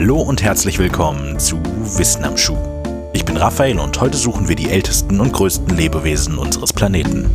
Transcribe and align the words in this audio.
Hallo 0.00 0.22
und 0.22 0.42
herzlich 0.42 0.78
willkommen 0.78 1.38
zu 1.38 1.62
Wissen 1.98 2.24
am 2.24 2.34
Schuh. 2.34 2.56
Ich 3.12 3.26
bin 3.26 3.36
Raphael 3.36 3.78
und 3.78 4.00
heute 4.00 4.16
suchen 4.16 4.48
wir 4.48 4.56
die 4.56 4.70
ältesten 4.70 5.20
und 5.20 5.30
größten 5.30 5.76
Lebewesen 5.76 6.38
unseres 6.38 6.72
Planeten. 6.72 7.28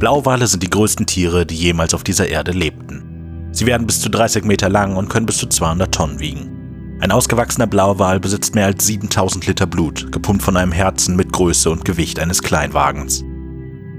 Blauwale 0.00 0.48
sind 0.48 0.64
die 0.64 0.70
größten 0.70 1.06
Tiere, 1.06 1.46
die 1.46 1.54
jemals 1.54 1.94
auf 1.94 2.02
dieser 2.02 2.26
Erde 2.26 2.50
lebten. 2.50 3.48
Sie 3.52 3.66
werden 3.66 3.86
bis 3.86 4.00
zu 4.00 4.10
30 4.10 4.44
Meter 4.44 4.68
lang 4.68 4.96
und 4.96 5.08
können 5.08 5.26
bis 5.26 5.38
zu 5.38 5.46
200 5.46 5.94
Tonnen 5.94 6.18
wiegen. 6.18 6.98
Ein 7.00 7.12
ausgewachsener 7.12 7.68
Blauwal 7.68 8.18
besitzt 8.18 8.56
mehr 8.56 8.66
als 8.66 8.84
7000 8.86 9.46
Liter 9.46 9.68
Blut, 9.68 10.10
gepumpt 10.10 10.42
von 10.42 10.56
einem 10.56 10.72
Herzen 10.72 11.14
mit 11.14 11.32
Größe 11.32 11.70
und 11.70 11.84
Gewicht 11.84 12.18
eines 12.18 12.42
Kleinwagens. 12.42 13.22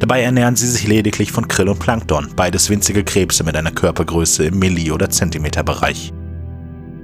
Dabei 0.02 0.24
ernähren 0.24 0.56
sie 0.56 0.68
sich 0.68 0.88
lediglich 0.88 1.32
von 1.32 1.48
Krill 1.48 1.70
und 1.70 1.78
Plankton, 1.78 2.30
beides 2.36 2.72
winzige 2.72 3.04
Krebse 3.04 3.44
mit 3.44 3.56
einer 3.56 3.70
Körpergröße 3.70 4.46
im 4.46 4.58
Milli- 4.58 4.92
oder 4.92 5.12
Zentimeterbereich. 5.12 6.12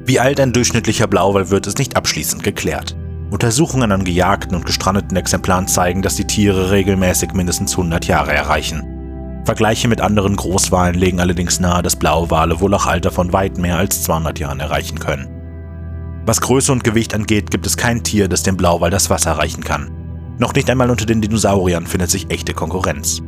Wie 0.03 0.19
alt 0.19 0.39
ein 0.39 0.51
durchschnittlicher 0.51 1.05
Blauwal 1.05 1.51
wird, 1.51 1.67
ist 1.67 1.77
nicht 1.77 1.95
abschließend 1.95 2.41
geklärt. 2.41 2.97
Untersuchungen 3.29 3.91
an 3.91 4.03
gejagten 4.03 4.55
und 4.55 4.65
gestrandeten 4.65 5.15
Exemplaren 5.15 5.67
zeigen, 5.67 6.01
dass 6.01 6.15
die 6.15 6.25
Tiere 6.25 6.71
regelmäßig 6.71 7.33
mindestens 7.33 7.73
100 7.73 8.07
Jahre 8.07 8.33
erreichen. 8.33 9.43
Vergleiche 9.45 9.87
mit 9.87 10.01
anderen 10.01 10.35
Großwalen 10.35 10.95
legen 10.95 11.19
allerdings 11.19 11.59
nahe, 11.59 11.83
dass 11.83 11.97
Blauwale 11.97 12.59
wohl 12.61 12.73
auch 12.73 12.87
Alter 12.87 13.11
von 13.11 13.31
weit 13.31 13.59
mehr 13.59 13.77
als 13.77 14.01
200 14.01 14.39
Jahren 14.39 14.59
erreichen 14.59 14.97
können. 14.97 15.27
Was 16.25 16.41
Größe 16.41 16.71
und 16.71 16.83
Gewicht 16.83 17.13
angeht, 17.13 17.51
gibt 17.51 17.67
es 17.67 17.77
kein 17.77 18.03
Tier, 18.03 18.27
das 18.27 18.41
dem 18.41 18.57
Blauwal 18.57 18.89
das 18.89 19.11
Wasser 19.11 19.33
reichen 19.33 19.63
kann. 19.63 19.96
Noch 20.39 20.53
nicht 20.53 20.69
einmal 20.69 20.91
unter 20.91 21.05
den 21.05 21.21
Dinosauriern 21.21 21.87
findet 21.87 22.11
sich 22.11 22.29
echte 22.29 22.53
Konkurrenz. 22.53 23.21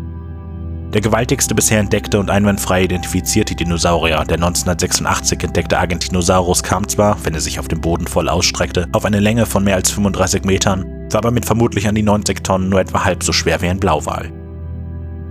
Der 0.93 1.01
gewaltigste 1.01 1.53
bisher 1.53 1.79
entdeckte 1.79 2.19
und 2.19 2.31
einwandfrei 2.31 2.83
identifizierte 2.83 3.55
Dinosaurier, 3.55 4.23
der 4.25 4.37
1986 4.37 5.43
entdeckte 5.43 5.77
Argentinosaurus, 5.77 6.63
kam 6.63 6.87
zwar, 6.87 7.17
wenn 7.23 7.35
er 7.35 7.41
sich 7.41 7.59
auf 7.59 7.67
dem 7.67 7.81
Boden 7.81 8.07
voll 8.07 8.27
ausstreckte, 8.27 8.87
auf 8.91 9.05
eine 9.05 9.19
Länge 9.19 9.45
von 9.45 9.63
mehr 9.63 9.75
als 9.75 9.91
35 9.91 10.45
Metern, 10.45 10.85
war 11.11 11.19
aber 11.19 11.31
mit 11.31 11.45
vermutlich 11.45 11.87
an 11.87 11.95
die 11.95 12.01
90 12.01 12.43
Tonnen 12.43 12.69
nur 12.69 12.79
etwa 12.79 13.03
halb 13.03 13.23
so 13.23 13.33
schwer 13.33 13.61
wie 13.61 13.67
ein 13.67 13.79
Blauwal. 13.79 14.31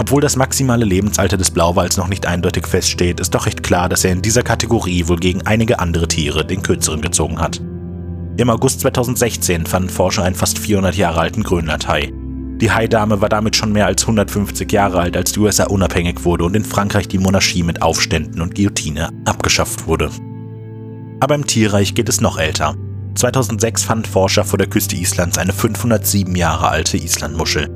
Obwohl 0.01 0.21
das 0.21 0.37
maximale 0.37 0.85
Lebensalter 0.85 1.37
des 1.37 1.51
Blauwals 1.51 1.97
noch 1.97 2.09
nicht 2.09 2.25
eindeutig 2.25 2.67
feststeht, 2.67 3.19
ist 3.19 3.35
doch 3.35 3.47
recht 3.47 3.65
klar, 3.65 3.89
dass 3.89 4.05
er 4.05 4.13
in 4.13 4.23
dieser 4.23 4.43
Kategorie 4.43 5.09
wohl 5.09 5.19
gegen 5.19 5.45
einige 5.45 5.81
andere 5.81 6.07
Tiere 6.07 6.45
den 6.45 6.63
kürzeren 6.63 7.03
gezogen 7.03 7.41
hat. 7.41 7.61
Im 8.39 8.51
August 8.51 8.83
2016 8.83 9.67
fanden 9.67 9.89
Forscher 9.89 10.23
einen 10.23 10.37
fast 10.37 10.61
400 10.61 10.95
Jahre 10.95 11.19
alten 11.19 11.43
Grönlandhai. 11.43 12.13
Die 12.61 12.71
Haidame 12.71 13.21
war 13.21 13.29
damit 13.29 13.57
schon 13.57 13.73
mehr 13.73 13.87
als 13.87 14.03
150 14.03 14.71
Jahre 14.71 15.01
alt, 15.01 15.17
als 15.17 15.33
die 15.33 15.41
USA 15.41 15.65
unabhängig 15.65 16.25
wurde 16.25 16.45
und 16.45 16.55
in 16.55 16.65
Frankreich 16.65 17.09
die 17.09 17.19
Monarchie 17.19 17.65
mit 17.65 17.83
Aufständen 17.83 18.41
und 18.41 18.55
Guillotine 18.55 19.11
abgeschafft 19.25 19.89
wurde. 19.89 20.11
Aber 21.19 21.35
im 21.35 21.49
Tierreich 21.49 21.97
geht 21.97 22.09
es 22.09 22.21
noch 22.21 22.39
älter. 22.39 22.77
2006 23.17 23.83
fanden 23.83 24.05
Forscher 24.05 24.45
vor 24.45 24.57
der 24.59 24.69
Küste 24.69 24.95
Islands 24.95 25.37
eine 25.37 25.53
507 25.53 26.37
Jahre 26.37 26.69
alte 26.69 26.97
Islandmuschel. 26.97 27.69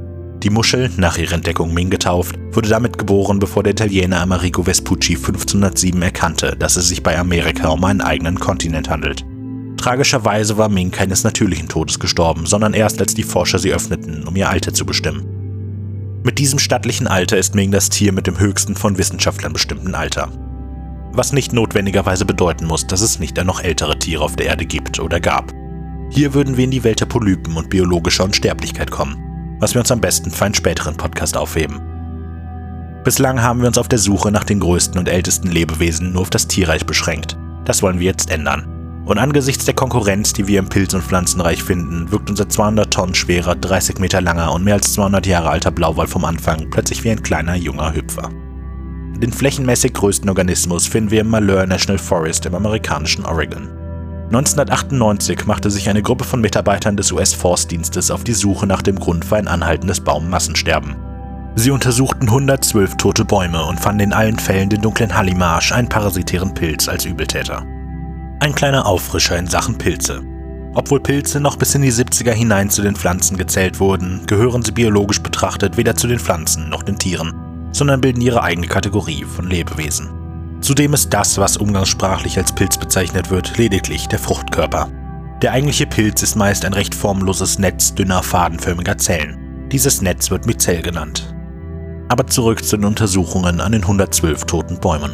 Die 0.44 0.50
Muschel, 0.50 0.92
nach 0.96 1.18
ihrer 1.18 1.34
Entdeckung 1.34 1.74
Ming 1.74 1.90
getauft, 1.90 2.36
wurde 2.52 2.68
damit 2.68 2.98
geboren, 2.98 3.40
bevor 3.40 3.64
der 3.64 3.72
Italiener 3.72 4.20
Amerigo 4.20 4.62
Vespucci 4.62 5.16
1507 5.16 6.00
erkannte, 6.02 6.54
dass 6.56 6.76
es 6.76 6.86
sich 6.86 7.02
bei 7.02 7.18
Amerika 7.18 7.68
um 7.70 7.82
einen 7.82 8.00
eigenen 8.00 8.38
Kontinent 8.38 8.88
handelt. 8.88 9.24
Tragischerweise 9.82 10.56
war 10.58 10.68
Ming 10.68 10.90
keines 10.90 11.24
natürlichen 11.24 11.68
Todes 11.68 11.98
gestorben, 11.98 12.46
sondern 12.46 12.72
erst 12.72 13.00
als 13.00 13.14
die 13.14 13.22
Forscher 13.22 13.58
sie 13.58 13.72
öffneten, 13.72 14.26
um 14.26 14.36
ihr 14.36 14.48
Alter 14.48 14.72
zu 14.72 14.86
bestimmen. 14.86 16.20
Mit 16.24 16.38
diesem 16.38 16.58
stattlichen 16.58 17.08
Alter 17.08 17.36
ist 17.36 17.54
Ming 17.54 17.72
das 17.72 17.88
Tier 17.88 18.12
mit 18.12 18.26
dem 18.26 18.38
höchsten 18.38 18.76
von 18.76 18.96
Wissenschaftlern 18.96 19.52
bestimmten 19.52 19.94
Alter. 19.94 20.30
Was 21.12 21.32
nicht 21.32 21.52
notwendigerweise 21.52 22.24
bedeuten 22.24 22.66
muss, 22.66 22.86
dass 22.86 23.00
es 23.00 23.18
nicht 23.18 23.42
noch 23.44 23.60
ältere 23.60 23.98
Tiere 23.98 24.22
auf 24.22 24.36
der 24.36 24.46
Erde 24.46 24.64
gibt 24.64 25.00
oder 25.00 25.20
gab. 25.20 25.52
Hier 26.10 26.32
würden 26.32 26.56
wir 26.56 26.64
in 26.64 26.70
die 26.70 26.84
Welt 26.84 27.00
der 27.00 27.06
Polypen 27.06 27.56
und 27.56 27.70
biologischer 27.70 28.24
Unsterblichkeit 28.24 28.90
kommen 28.90 29.32
was 29.62 29.74
wir 29.74 29.80
uns 29.80 29.92
am 29.92 30.00
besten 30.00 30.32
für 30.32 30.44
einen 30.44 30.54
späteren 30.54 30.96
Podcast 30.96 31.36
aufheben. 31.36 31.80
Bislang 33.04 33.42
haben 33.42 33.60
wir 33.60 33.68
uns 33.68 33.78
auf 33.78 33.86
der 33.86 34.00
Suche 34.00 34.32
nach 34.32 34.42
den 34.42 34.58
größten 34.58 34.98
und 34.98 35.08
ältesten 35.08 35.48
Lebewesen 35.48 36.12
nur 36.12 36.22
auf 36.22 36.30
das 36.30 36.48
Tierreich 36.48 36.84
beschränkt. 36.84 37.38
Das 37.64 37.80
wollen 37.80 38.00
wir 38.00 38.06
jetzt 38.06 38.32
ändern. 38.32 38.81
Und 39.04 39.18
angesichts 39.18 39.64
der 39.64 39.74
Konkurrenz, 39.74 40.32
die 40.32 40.46
wir 40.46 40.60
im 40.60 40.68
Pilz- 40.68 40.94
und 40.94 41.02
Pflanzenreich 41.02 41.62
finden, 41.62 42.12
wirkt 42.12 42.30
unser 42.30 42.48
200 42.48 42.92
Tonnen 42.92 43.14
schwerer, 43.14 43.56
30 43.56 43.98
Meter 43.98 44.20
langer 44.20 44.52
und 44.52 44.62
mehr 44.62 44.74
als 44.74 44.92
200 44.92 45.26
Jahre 45.26 45.50
alter 45.50 45.72
Blauwal 45.72 46.06
vom 46.06 46.24
Anfang 46.24 46.70
plötzlich 46.70 47.02
wie 47.02 47.10
ein 47.10 47.22
kleiner 47.22 47.56
junger 47.56 47.94
Hüpfer. 47.94 48.30
Den 49.16 49.32
flächenmäßig 49.32 49.92
größten 49.94 50.28
Organismus 50.28 50.86
finden 50.86 51.10
wir 51.10 51.22
im 51.22 51.30
Malheur 51.30 51.66
National 51.66 51.98
Forest 51.98 52.46
im 52.46 52.54
amerikanischen 52.54 53.24
Oregon. 53.24 53.68
1998 54.28 55.46
machte 55.46 55.70
sich 55.70 55.90
eine 55.90 56.02
Gruppe 56.02 56.24
von 56.24 56.40
Mitarbeitern 56.40 56.96
des 56.96 57.12
US-Forstdienstes 57.12 58.10
auf 58.10 58.24
die 58.24 58.32
Suche 58.32 58.66
nach 58.66 58.82
dem 58.82 58.98
Grund 58.98 59.24
für 59.24 59.36
ein 59.36 59.48
anhaltendes 59.48 60.00
Baummassensterben. 60.00 60.96
Sie 61.54 61.70
untersuchten 61.70 62.28
112 62.28 62.96
tote 62.96 63.24
Bäume 63.24 63.62
und 63.64 63.78
fanden 63.78 64.00
in 64.00 64.12
allen 64.12 64.38
Fällen 64.38 64.70
den 64.70 64.80
dunklen 64.80 65.14
Hallimarsch, 65.14 65.72
einen 65.72 65.88
parasitären 65.88 66.54
Pilz, 66.54 66.88
als 66.88 67.04
Übeltäter. 67.04 67.66
Ein 68.42 68.56
kleiner 68.56 68.86
Auffrischer 68.86 69.38
in 69.38 69.46
Sachen 69.46 69.78
Pilze. 69.78 70.20
Obwohl 70.74 70.98
Pilze 70.98 71.38
noch 71.38 71.54
bis 71.54 71.76
in 71.76 71.82
die 71.82 71.92
70er 71.92 72.32
hinein 72.32 72.70
zu 72.70 72.82
den 72.82 72.96
Pflanzen 72.96 73.36
gezählt 73.36 73.78
wurden, 73.78 74.26
gehören 74.26 74.64
sie 74.64 74.72
biologisch 74.72 75.22
betrachtet 75.22 75.76
weder 75.76 75.94
zu 75.94 76.08
den 76.08 76.18
Pflanzen 76.18 76.68
noch 76.68 76.82
den 76.82 76.98
Tieren, 76.98 77.32
sondern 77.70 78.00
bilden 78.00 78.20
ihre 78.20 78.42
eigene 78.42 78.66
Kategorie 78.66 79.24
von 79.24 79.46
Lebewesen. 79.46 80.10
Zudem 80.60 80.92
ist 80.92 81.14
das, 81.14 81.38
was 81.38 81.56
umgangssprachlich 81.56 82.36
als 82.36 82.52
Pilz 82.52 82.76
bezeichnet 82.76 83.30
wird, 83.30 83.58
lediglich 83.58 84.08
der 84.08 84.18
Fruchtkörper. 84.18 84.90
Der 85.40 85.52
eigentliche 85.52 85.86
Pilz 85.86 86.24
ist 86.24 86.34
meist 86.34 86.64
ein 86.64 86.74
recht 86.74 86.96
formloses 86.96 87.60
Netz 87.60 87.94
dünner, 87.94 88.24
fadenförmiger 88.24 88.98
Zellen. 88.98 89.68
Dieses 89.70 90.02
Netz 90.02 90.32
wird 90.32 90.46
Myzel 90.46 90.82
genannt. 90.82 91.32
Aber 92.08 92.26
zurück 92.26 92.64
zu 92.64 92.76
den 92.76 92.86
Untersuchungen 92.86 93.60
an 93.60 93.70
den 93.70 93.82
112 93.82 94.46
toten 94.46 94.80
Bäumen. 94.80 95.12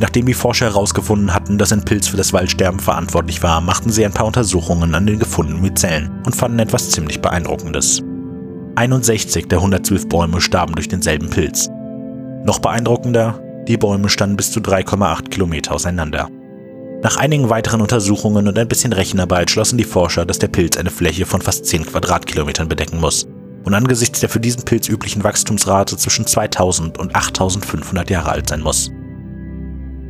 Nachdem 0.00 0.26
die 0.26 0.34
Forscher 0.34 0.66
herausgefunden 0.66 1.32
hatten, 1.32 1.56
dass 1.56 1.72
ein 1.72 1.84
Pilz 1.84 2.08
für 2.08 2.16
das 2.16 2.32
Waldsterben 2.32 2.80
verantwortlich 2.80 3.42
war, 3.42 3.60
machten 3.60 3.90
sie 3.90 4.04
ein 4.04 4.12
paar 4.12 4.26
Untersuchungen 4.26 4.94
an 4.94 5.06
den 5.06 5.18
gefundenen 5.18 5.62
Myzellen 5.62 6.10
und 6.26 6.34
fanden 6.34 6.58
etwas 6.58 6.90
ziemlich 6.90 7.20
Beeindruckendes. 7.20 8.02
61 8.76 9.46
der 9.46 9.58
112 9.58 10.08
Bäume 10.08 10.40
starben 10.40 10.74
durch 10.74 10.88
denselben 10.88 11.30
Pilz. 11.30 11.68
Noch 12.44 12.58
beeindruckender, 12.58 13.40
die 13.68 13.76
Bäume 13.76 14.08
standen 14.08 14.36
bis 14.36 14.50
zu 14.50 14.60
3,8 14.60 15.28
Kilometer 15.28 15.72
auseinander. 15.72 16.28
Nach 17.02 17.16
einigen 17.16 17.50
weiteren 17.50 17.80
Untersuchungen 17.80 18.48
und 18.48 18.58
ein 18.58 18.66
bisschen 18.68 18.92
Rechenarbeit 18.92 19.50
schlossen 19.50 19.78
die 19.78 19.84
Forscher, 19.84 20.26
dass 20.26 20.38
der 20.38 20.48
Pilz 20.48 20.76
eine 20.76 20.90
Fläche 20.90 21.26
von 21.26 21.40
fast 21.40 21.66
10 21.66 21.86
Quadratkilometern 21.86 22.68
bedecken 22.68 22.98
muss 22.98 23.26
und 23.64 23.74
angesichts 23.74 24.20
der 24.20 24.28
für 24.28 24.40
diesen 24.40 24.64
Pilz 24.64 24.88
üblichen 24.88 25.22
Wachstumsrate 25.22 25.96
zwischen 25.96 26.26
2000 26.26 26.98
und 26.98 27.14
8500 27.14 28.10
Jahre 28.10 28.30
alt 28.30 28.48
sein 28.48 28.60
muss. 28.60 28.90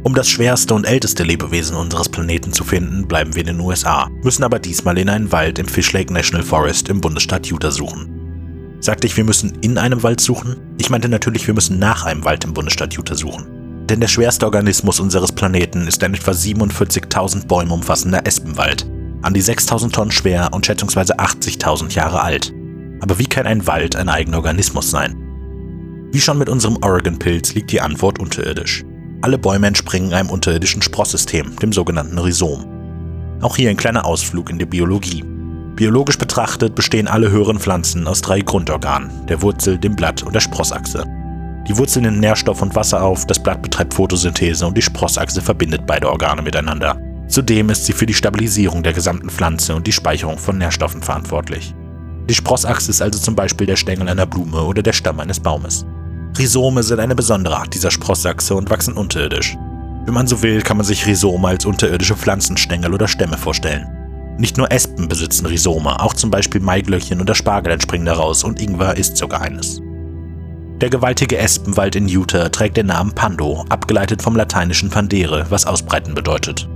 Um 0.05 0.13
das 0.13 0.29
schwerste 0.29 0.75
und 0.75 0.85
älteste 0.85 1.25
Lebewesen 1.25 1.77
unseres 1.77 2.11
Planeten 2.11 2.53
zu 2.53 2.63
finden, 2.63 3.09
bleiben 3.09 3.35
wir 3.35 3.41
in 3.41 3.57
den 3.57 3.61
USA, 3.61 4.11
müssen 4.23 4.45
aber 4.45 4.59
diesmal 4.59 4.99
in 4.99 5.09
einen 5.09 5.33
Wald 5.33 5.59
im 5.59 5.67
Fish 5.67 5.95
Lake 5.95 6.13
National 6.13 6.45
Forest 6.45 6.91
im 6.91 7.01
Bundesstaat 7.01 7.47
Utah 7.47 7.71
suchen. 7.71 8.77
Sagte 8.81 9.07
ich, 9.07 9.17
wir 9.17 9.25
müssen 9.25 9.57
in 9.63 9.79
einem 9.79 10.03
Wald 10.03 10.21
suchen? 10.21 10.57
Ich 10.77 10.91
meinte 10.91 11.09
natürlich, 11.09 11.47
wir 11.47 11.55
müssen 11.55 11.79
nach 11.79 12.05
einem 12.05 12.23
Wald 12.23 12.45
im 12.45 12.53
Bundesstaat 12.53 12.93
Utah 12.93 13.15
suchen. 13.15 13.47
Denn 13.89 13.99
der 13.99 14.09
schwerste 14.09 14.45
Organismus 14.45 15.01
unseres 15.01 15.33
Planeten 15.33 15.87
ist 15.87 16.05
ein 16.05 16.13
etwa 16.13 16.33
47.000 16.33 17.47
Bäume 17.47 17.73
umfassender 17.73 18.27
Espenwald, 18.27 18.87
an 19.23 19.33
die 19.33 19.43
6.000 19.43 19.91
Tonnen 19.91 20.11
schwer 20.11 20.51
und 20.53 20.67
schätzungsweise 20.67 21.19
80.000 21.19 21.95
Jahre 21.95 22.21
alt. 22.21 22.53
Aber 23.01 23.19
wie 23.19 23.27
kann 23.27 23.47
ein 23.47 23.67
Wald 23.67 23.97
ein 23.97 24.11
eigener 24.11 24.37
Organismus 24.37 24.91
sein? 24.91 25.17
Wie 26.13 26.21
schon 26.21 26.37
mit 26.37 26.51
unserem 26.51 26.77
Oregon-Pilz 26.83 27.55
liegt 27.55 27.73
die 27.73 27.81
Antwort 27.81 28.19
unterirdisch. 28.19 28.85
Alle 29.25 29.39
Bäume 29.39 29.69
entspringen 29.69 30.13
einem 30.13 30.29
unterirdischen 30.29 30.83
Sprossystem, 30.83 31.57
dem 31.57 31.73
sogenannten 31.73 32.19
Rhizom. 32.19 32.67
Auch 33.41 33.57
hier 33.57 33.71
ein 33.71 33.77
kleiner 33.79 34.05
Ausflug 34.05 34.51
in 34.51 34.59
die 34.59 34.67
Biologie. 34.67 35.25
Biologisch 35.77 36.19
betrachtet 36.19 36.75
bestehen 36.75 37.09
alle 37.09 37.31
höheren 37.31 37.59
Pflanzen 37.59 38.07
aus 38.07 38.21
drei 38.21 38.41
Grundorganen, 38.41 39.25
der 39.27 39.41
Wurzel, 39.41 39.79
dem 39.79 39.97
Blatt 39.97 40.23
und 40.25 40.35
der 40.35 40.41
Sprossachse. 40.41 41.07
Die 41.67 41.75
Wurzel 41.79 42.03
nimmt 42.03 42.21
Nährstoff 42.21 42.61
und 42.61 42.77
Wasser 42.77 43.03
auf, 43.03 43.27
das 43.27 43.43
Blatt 43.43 43.63
betreibt 43.63 43.95
Photosynthese 43.95 44.67
und 44.67 44.77
die 44.77 44.83
Sprossachse 44.83 45.41
verbindet 45.41 45.87
beide 45.87 46.11
Organe 46.11 46.43
miteinander. 46.43 47.01
Zudem 47.27 47.71
ist 47.71 47.87
sie 47.87 47.95
für 47.95 48.05
die 48.05 48.13
Stabilisierung 48.13 48.83
der 48.83 48.93
gesamten 48.93 49.31
Pflanze 49.31 49.75
und 49.75 49.87
die 49.87 49.93
Speicherung 49.93 50.37
von 50.37 50.59
Nährstoffen 50.59 51.01
verantwortlich. 51.01 51.75
Die 52.29 52.35
Sprossachse 52.35 52.91
ist 52.91 53.01
also 53.01 53.19
zum 53.19 53.35
Beispiel 53.35 53.67
der 53.67 53.77
Stängel 53.77 54.07
einer 54.07 54.27
Blume 54.27 54.61
oder 54.65 54.83
der 54.83 54.93
Stamm 54.93 55.19
eines 55.19 55.41
Baumes. 55.41 55.87
Rhizome 56.37 56.83
sind 56.83 56.99
eine 56.99 57.15
besondere 57.15 57.59
Art 57.59 57.73
dieser 57.75 57.93
Sprossachse 57.93 58.57
und 58.57 58.69
wachsen 58.69 58.95
unterirdisch. 58.95 59.57
Wenn 60.05 60.15
man 60.15 60.27
so 60.27 60.43
will, 60.43 60.63
kann 60.63 60.77
man 60.77 60.85
sich 60.85 61.07
Rhizome 61.07 61.47
als 61.47 61.65
unterirdische 61.65 62.17
Pflanzenstängel 62.17 62.93
oder 62.93 63.07
Stämme 63.07 63.39
vorstellen. 63.39 63.87
Nicht 64.37 64.57
nur 64.57 64.71
Espen 64.73 65.07
besitzen 65.07 65.47
Rhizome, 65.47 66.01
auch 66.01 66.13
zum 66.13 66.31
Beispiel 66.31 66.61
Maiglöckchen 66.61 67.21
oder 67.21 67.37
Spargel 67.37 67.73
entspringen 67.73 68.07
daraus 68.07 68.43
und 68.43 68.61
Ingwer 68.61 68.97
ist 68.97 69.17
sogar 69.17 69.43
eines. 69.43 69.81
Der 70.81 70.91
gewaltige 70.91 71.39
Espenwald 71.39 71.95
in 71.95 72.09
Utah 72.09 72.49
trägt 72.49 72.77
den 72.77 72.87
Namen 72.87 73.15
Pando, 73.15 73.65
abgeleitet 73.69 74.21
vom 74.21 74.35
lateinischen 74.35 74.91
Pandere, 74.91 75.47
was 75.51 75.67
ausbreiten 75.67 76.15
bedeutet. 76.15 76.69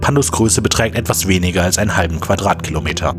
Pandos 0.00 0.30
Größe 0.30 0.62
beträgt 0.62 0.96
etwas 0.96 1.26
weniger 1.26 1.64
als 1.64 1.78
einen 1.78 1.96
halben 1.96 2.20
Quadratkilometer. 2.20 3.14